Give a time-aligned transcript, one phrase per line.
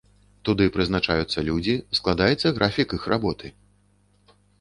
[0.47, 3.47] Туды прызначаюцца людзі, складаецца графік іх работы.